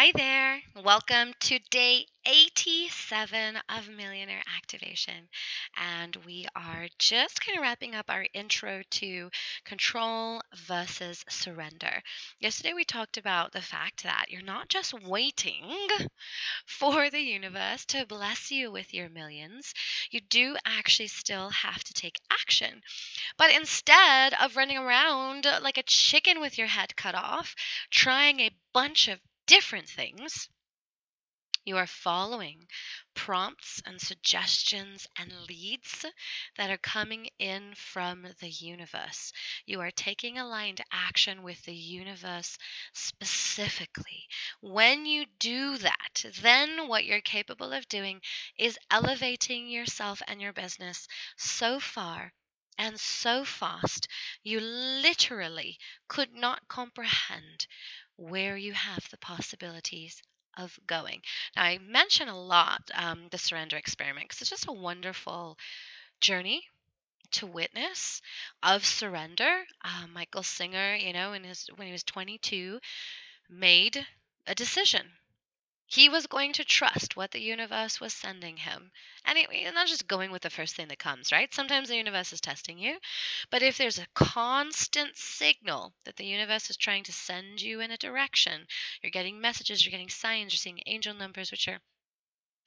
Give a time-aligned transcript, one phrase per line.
[0.00, 0.62] Hi there.
[0.84, 5.28] Welcome to day 87 of Millionaire Activation.
[5.76, 9.28] And we are just kind of wrapping up our intro to
[9.64, 12.00] control versus surrender.
[12.38, 15.64] Yesterday, we talked about the fact that you're not just waiting
[16.64, 19.74] for the universe to bless you with your millions,
[20.12, 22.82] you do actually still have to take action.
[23.36, 27.56] But instead of running around like a chicken with your head cut off,
[27.90, 29.18] trying a bunch of
[29.48, 30.48] different things.
[31.64, 32.66] You are following
[33.14, 36.06] prompts and suggestions and leads
[36.56, 39.32] that are coming in from the universe.
[39.66, 42.56] You are taking aligned action with the universe
[42.94, 44.28] specifically.
[44.62, 48.22] When you do that, then what you're capable of doing
[48.58, 52.32] is elevating yourself and your business so far
[52.78, 54.08] and so fast,
[54.42, 55.78] you literally
[56.08, 57.66] could not comprehend
[58.16, 60.22] where you have the possibilities
[60.56, 61.22] of going.
[61.56, 65.58] Now, I mention a lot um, the surrender experiment because it's just a wonderful
[66.20, 66.64] journey
[67.32, 68.20] to witness
[68.62, 69.64] of surrender.
[69.82, 72.80] Uh, Michael Singer, you know, in his when he was 22,
[73.48, 74.06] made
[74.46, 75.12] a decision
[75.90, 78.92] he was going to trust what the universe was sending him.
[79.24, 81.52] And it, not just going with the first thing that comes, right?
[81.52, 82.98] Sometimes the universe is testing you.
[83.50, 87.90] But if there's a constant signal that the universe is trying to send you in
[87.90, 88.66] a direction,
[89.02, 91.80] you're getting messages, you're getting signs, you're seeing angel numbers, which are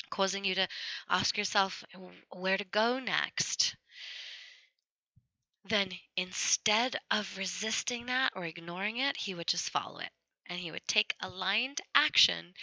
[0.10, 0.68] causing you to
[1.08, 1.84] ask yourself
[2.32, 3.76] where to go next.
[5.66, 10.10] Then instead of resisting that or ignoring it, he would just follow it
[10.48, 12.54] and he would take aligned action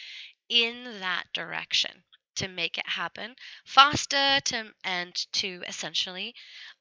[0.48, 2.04] in that direction
[2.36, 6.34] to make it happen faster to and to essentially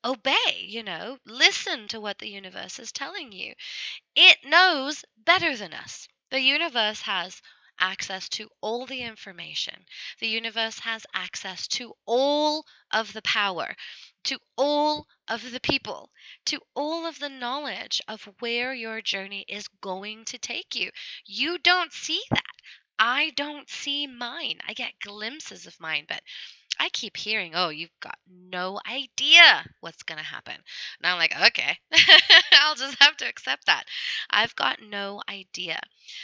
[0.05, 3.53] obey you know listen to what the universe is telling you
[4.15, 7.41] it knows better than us the universe has
[7.79, 9.85] access to all the information
[10.19, 13.75] the universe has access to all of the power
[14.23, 16.11] to all of the people,
[16.45, 20.92] to all of the knowledge of where your journey is going to take you.
[21.25, 22.43] You don't see that.
[22.99, 24.59] I don't see mine.
[24.67, 26.21] I get glimpses of mine, but
[26.80, 30.55] I keep hearing, oh, you've got no idea what's going to happen.
[30.55, 30.63] And
[31.11, 31.77] I'm like, okay,
[32.53, 33.86] I'll just have to accept that.
[34.30, 35.80] I've got no idea.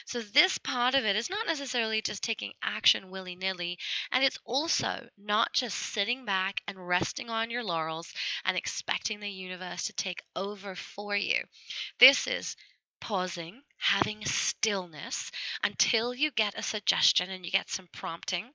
[0.05, 3.79] So, this part of it is not necessarily just taking action willy nilly,
[4.11, 8.13] and it's also not just sitting back and resting on your laurels
[8.45, 11.43] and expecting the universe to take over for you.
[11.99, 12.55] This is
[13.03, 15.29] pausing, having stillness
[15.61, 18.45] until you get a suggestion and you get some prompting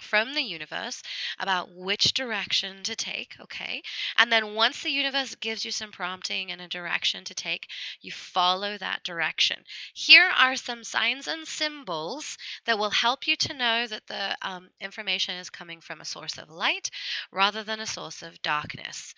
[0.00, 1.02] from the universe
[1.40, 3.82] about which direction to take, okay?
[4.16, 7.66] And then once the universe gives you some prompting and a direction to take,
[8.00, 9.56] you follow that direction.
[9.94, 14.68] Here are some signs and symbols that will help you to know that the um,
[14.80, 16.88] information is coming from a source of light
[17.32, 19.12] rather than a source of darkness.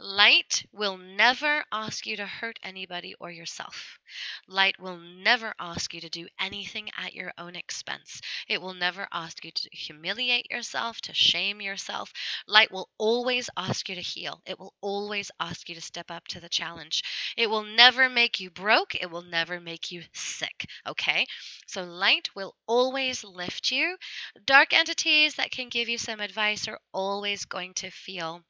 [0.00, 4.00] Light will never ask you to hurt anybody or yourself.
[4.48, 8.20] Light will never ask you to do anything at your own expense.
[8.48, 12.12] It will never ask you to humiliate yourself, to shame yourself.
[12.48, 14.42] Light will always ask you to heal.
[14.46, 17.02] It will always ask you to step up to the challenge.
[17.36, 18.96] It will never make you broke.
[18.96, 20.66] It will never make you sick.
[20.88, 21.24] Okay?
[21.68, 23.96] So light will always lift you.
[24.44, 28.44] Dark entities that can give you some advice are always going to feel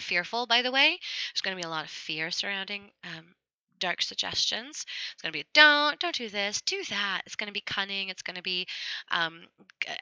[0.00, 0.98] fearful, by the way.
[1.32, 3.34] There's going to be a lot of fear surrounding um,
[3.80, 4.84] dark suggestions.
[5.12, 7.22] It's going to be don't, don't do this, do that.
[7.26, 8.10] It's going to be cunning.
[8.10, 8.66] It's going to be,
[9.10, 9.42] um,
[9.86, 9.94] eh,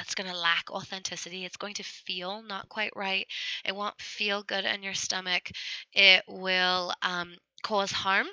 [0.00, 1.44] it's going to lack authenticity.
[1.44, 3.26] It's going to feel not quite right.
[3.64, 5.50] It won't feel good in your stomach.
[5.92, 8.26] It will um, cause harm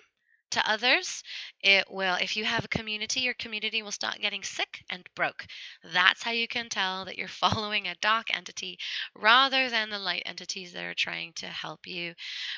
[0.53, 1.24] to others.
[1.62, 5.46] It will, if you have a community, your community will start getting sick and broke.
[5.94, 8.80] That's how you can tell that you're following a dark entity
[9.16, 12.16] rather than the light entities that are trying to help you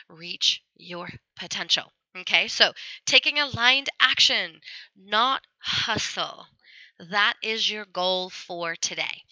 [0.09, 1.93] reach your potential.
[2.17, 2.73] Okay, so
[3.05, 4.61] taking aligned action,
[4.95, 6.47] not hustle.
[6.99, 9.23] That is your goal for today.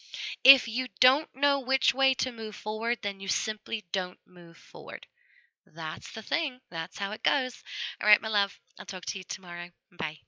[0.43, 5.07] If you don't know which way to move forward, then you simply don't move forward.
[5.65, 6.61] That's the thing.
[6.71, 7.61] That's how it goes.
[8.01, 8.57] All right, my love.
[8.79, 9.71] I'll talk to you tomorrow.
[9.91, 10.19] Bye.